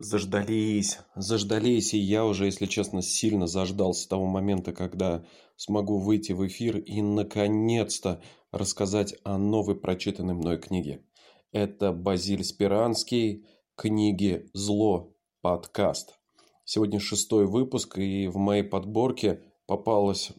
[0.00, 5.24] Заждались, заждались, и я уже, если честно, сильно заждался того момента, когда
[5.56, 8.22] смогу выйти в эфир и, наконец-то,
[8.52, 11.02] рассказать о новой прочитанной мной книге.
[11.50, 16.16] Это Базиль Спиранский, книги «Зло», подкаст.
[16.64, 20.30] Сегодня шестой выпуск, и в моей подборке попалась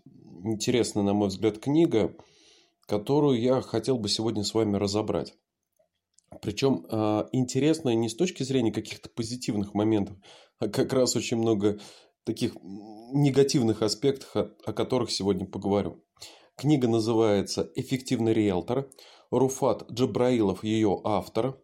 [0.46, 2.16] интересная, на мой взгляд, книга,
[2.86, 5.36] которую я хотел бы сегодня с вами разобрать.
[6.42, 10.18] Причем э, интересно не с точки зрения каких-то позитивных моментов,
[10.60, 11.80] а как раз очень много
[12.24, 12.56] таких
[13.12, 16.04] негативных аспектов, о которых сегодня поговорю.
[16.56, 18.90] Книга называется «Эффективный риэлтор».
[19.32, 21.58] Руфат Джабраилов ее автор.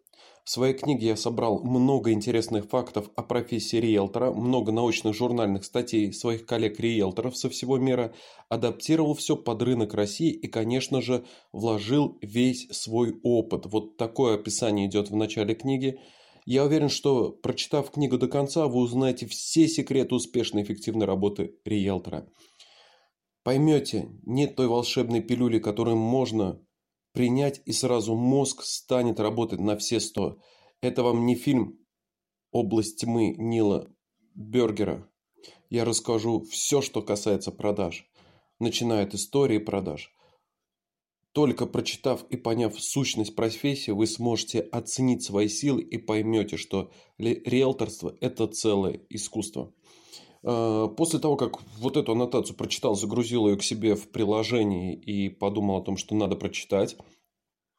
[0.46, 6.12] В своей книге я собрал много интересных фактов о профессии риэлтора, много научных журнальных статей
[6.12, 8.14] своих коллег-риэлторов со всего мира,
[8.48, 13.66] адаптировал все под рынок России и, конечно же, вложил весь свой опыт.
[13.66, 15.98] Вот такое описание идет в начале книги.
[16.44, 21.56] Я уверен, что, прочитав книгу до конца, вы узнаете все секреты успешной и эффективной работы
[21.64, 22.28] риэлтора.
[23.42, 26.60] Поймете, нет той волшебной пилюли, которую можно
[27.16, 30.38] принять, и сразу мозг станет работать на все сто.
[30.82, 31.78] Это вам не фильм
[32.50, 33.88] «Область тьмы» Нила
[34.34, 35.10] Бергера.
[35.70, 38.06] Я расскажу все, что касается продаж,
[38.58, 40.12] начиная от истории продаж.
[41.32, 48.14] Только прочитав и поняв сущность профессии, вы сможете оценить свои силы и поймете, что риэлторство–
[48.20, 49.72] это целое искусство.
[50.46, 55.28] А, после того, как вот эту аннотацию прочитал, загрузил ее к себе в приложение и
[55.28, 56.96] подумал о том, что надо прочитать.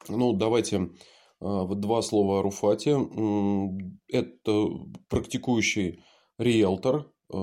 [0.09, 0.89] Ну, давайте
[1.39, 2.97] а, два слова о Руфате.
[4.09, 4.67] Это
[5.07, 6.03] практикующий
[6.37, 7.37] риэлтор, а,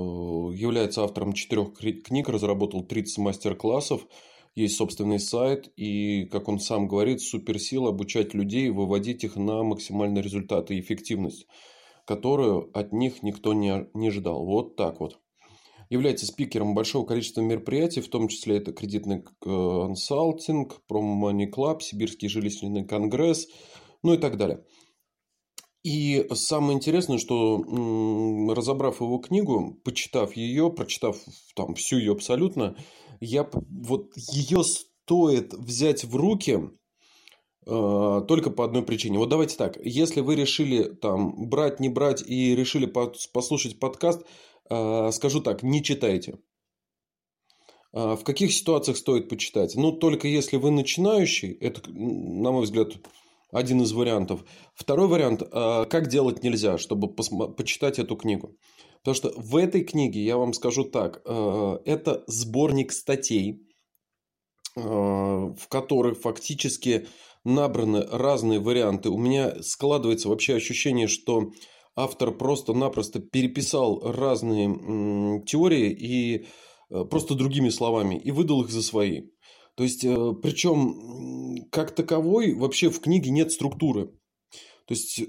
[0.53, 4.07] является автором четырех книг, разработал 30 мастер-классов,
[4.55, 10.21] есть собственный сайт и, как он сам говорит, суперсила обучать людей, выводить их на максимальный
[10.21, 11.47] результат и эффективность
[12.05, 14.45] которую от них никто не, не ждал.
[14.45, 15.21] Вот так вот.
[15.91, 22.29] Является спикером большого количества мероприятий, в том числе это кредитный консалтинг, Promo Money Club, Сибирский
[22.29, 23.47] жилищный конгресс,
[24.03, 24.65] ну и так далее.
[25.83, 27.63] И самое интересное, что
[28.55, 31.19] разобрав его книгу, почитав ее, прочитав
[31.55, 32.77] там всю ее абсолютно,
[33.21, 36.84] я вот ее стоит взять в руки Э,
[37.65, 39.19] только по одной причине.
[39.19, 44.23] Вот давайте так, если вы решили там брать, не брать и решили послушать подкаст,
[44.69, 46.39] э, скажу так, не читайте.
[47.93, 49.75] Э, в каких ситуациях стоит почитать?
[49.77, 52.93] Ну, только если вы начинающий, это, на мой взгляд,
[53.51, 54.45] один из вариантов.
[54.75, 58.57] Второй вариант, как делать нельзя, чтобы почитать эту книгу.
[58.99, 63.63] Потому что в этой книге, я вам скажу так, это сборник статей,
[64.75, 67.07] в которых фактически
[67.45, 69.11] набраны разные варианты.
[69.11, 71.53] У меня складывается вообще ощущение, что
[71.95, 76.47] автор просто-напросто переписал разные теории и
[76.91, 79.29] э, просто другими словами и выдал их за свои.
[79.77, 84.11] То есть, э, причем как таковой вообще в книге нет структуры.
[84.87, 85.23] То есть,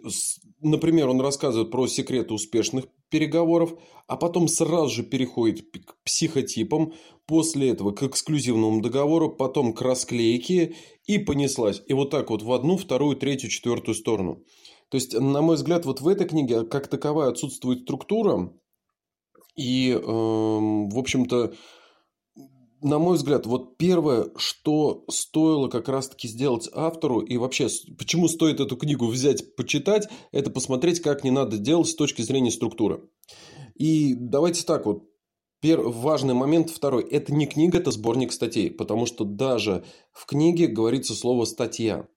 [0.61, 3.73] например, он рассказывает про секреты успешных переговоров,
[4.07, 6.93] а потом сразу же переходит к психотипам,
[7.25, 11.81] после этого к эксклюзивному договору, потом к расклейке и понеслась.
[11.87, 14.43] И вот так вот в одну, вторую, третью, четвертую сторону.
[14.89, 18.53] То есть, на мой взгляд, вот в этой книге как таковая отсутствует структура.
[19.55, 21.55] И, э, в общем-то,
[22.85, 28.59] на мой взгляд, вот первое, что стоило как раз-таки сделать автору, и вообще, почему стоит
[28.59, 33.09] эту книгу взять, почитать, это посмотреть, как не надо делать с точки зрения структуры.
[33.75, 35.03] И давайте так вот,
[35.65, 37.03] Первый важный момент второй.
[37.09, 38.69] Это не книга, это сборник статей.
[38.69, 42.07] Потому что даже в книге говорится слово «статья».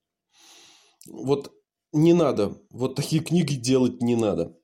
[1.07, 1.51] Вот
[1.95, 2.61] не надо.
[2.71, 4.58] Вот такие книги делать не надо.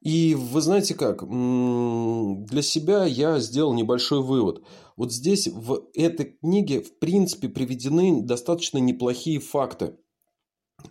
[0.00, 4.62] И вы знаете как, для себя я сделал небольшой вывод.
[4.96, 9.96] Вот здесь в этой книге в принципе приведены достаточно неплохие факты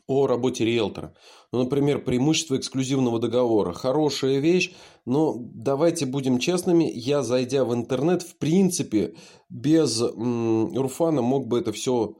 [0.05, 1.13] о работе риэлтора.
[1.53, 3.71] Ну, например, преимущество эксклюзивного договора.
[3.71, 4.73] Хорошая вещь,
[5.05, 9.15] но давайте будем честными, я, зайдя в интернет, в принципе,
[9.49, 12.15] без м, Руфана мог бы это все...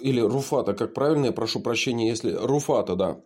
[0.00, 2.32] Или Руфата, как правильно, я прошу прощения, если...
[2.32, 3.20] Руфата, да.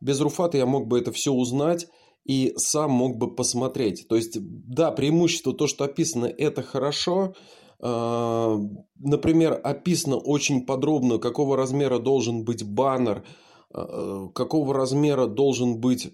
[0.00, 1.86] Без Руфата я мог бы это все узнать
[2.26, 4.06] и сам мог бы посмотреть.
[4.08, 7.34] То есть, да, преимущество, то, что описано, это хорошо.
[7.80, 8.58] А,
[8.98, 13.24] например, описано очень подробно, какого размера должен быть баннер,
[13.72, 16.12] а, какого размера должен быть...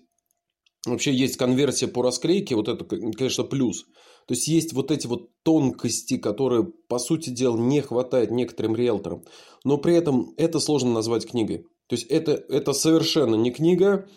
[0.85, 3.85] Вообще есть конверсия по расклейке, вот это, конечно, плюс.
[4.27, 9.23] То есть есть вот эти вот тонкости, которые, по сути дела, не хватает некоторым риэлторам.
[9.65, 11.67] Но при этом это сложно назвать книгой.
[11.89, 14.09] То есть это, это совершенно не книга,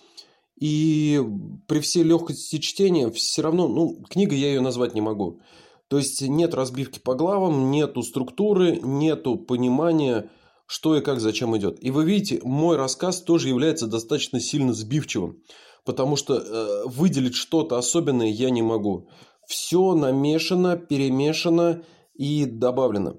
[0.60, 1.22] И
[1.68, 5.42] при всей легкости чтения все равно, ну, книга я ее назвать не могу.
[5.88, 10.32] То есть нет разбивки по главам, нету структуры, нету понимания,
[10.66, 11.84] что и как, зачем идет.
[11.84, 15.44] И вы видите, мой рассказ тоже является достаточно сильно сбивчивым,
[15.84, 19.10] потому что э, выделить что-то особенное я не могу.
[19.48, 21.84] Все намешано, перемешано
[22.16, 23.18] и добавлено.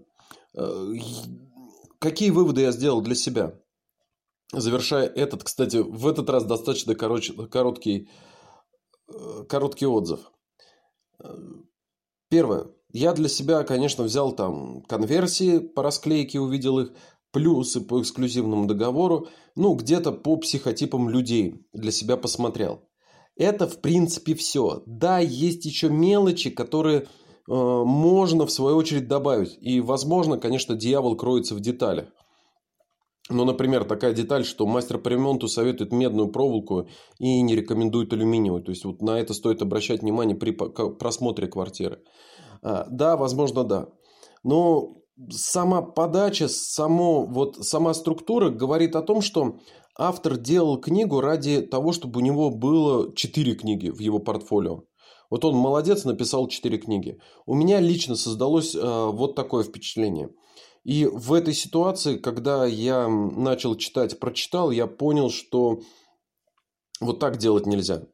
[0.55, 0.93] Э,
[2.00, 3.61] какие выводы я сделал для себя?
[4.52, 8.08] Завершая этот, кстати, в этот раз достаточно короче, короткий,
[9.08, 10.20] э, короткий отзыв.
[11.22, 11.34] Э,
[12.31, 12.69] первое.
[12.93, 16.93] Я для себя, конечно, взял там конверсии по расклейке, увидел их,
[17.32, 22.88] плюсы по эксклюзивному договору, ну, где-то по психотипам людей для себя посмотрел.
[23.37, 24.82] Это, в принципе, все.
[24.87, 27.04] Да, есть еще мелочи, которые э,
[27.46, 29.58] можно, в свою очередь, добавить.
[29.60, 32.08] И, возможно, конечно, дьявол кроется в деталях.
[33.28, 36.88] Ну, например, такая деталь, что мастер по ремонту советует медную проволоку
[37.19, 38.62] и не рекомендует алюминиевую.
[38.62, 42.02] То есть, вот на это стоит обращать внимание при просмотре квартиры.
[42.62, 43.88] А, да, возможно, да.
[44.44, 49.56] Но сама подача, само, вот, сама структура говорит о том, что
[49.99, 54.84] автор делал книгу ради того, чтобы у него было четыре книги в его портфолио.
[55.31, 57.19] Вот он молодец, написал четыре книги.
[57.44, 60.31] У меня лично создалось э, вот такое впечатление–
[60.87, 65.81] и в этой ситуации, когда я начал читать, прочитал, я понял, что
[67.00, 68.05] вот так делать нельзя.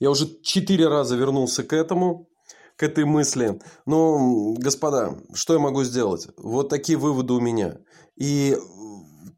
[0.00, 2.30] Я уже четыре раза вернулся к этому,
[2.76, 3.60] к этой мысли.
[3.84, 6.28] Но, господа, что я могу сделать?
[6.38, 7.80] Вот такие выводы у меня.
[8.16, 8.56] И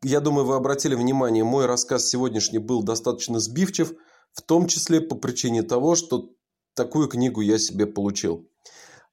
[0.04, 3.92] я думаю, вы обратили внимание, мой рассказ сегодняшний был достаточно сбивчив,
[4.34, 6.30] в том числе по причине того, что
[6.76, 8.48] такую книгу я себе получил.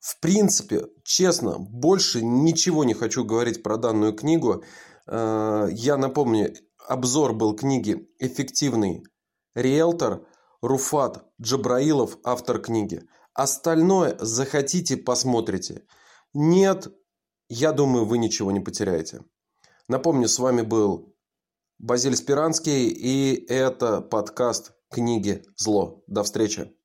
[0.02, 4.64] В принципе, честно, больше ничего не хочу говорить про данную книгу.
[5.06, 6.56] Э, я напомню,
[6.88, 9.04] обзор был книги «Эффективный
[9.54, 10.26] риэлтор»
[10.64, 13.04] Руфат Джабраилов, автор книги.
[13.36, 15.84] Остальное захотите, посмотрите.
[16.34, 16.88] Нет,
[17.48, 19.22] я думаю, вы ничего не потеряете.
[19.88, 21.16] Напомню, с вами был
[21.78, 25.44] Базиль Спиранский, и это подкаст «Книги.
[25.58, 26.04] Зло».
[26.08, 26.76] До встречи.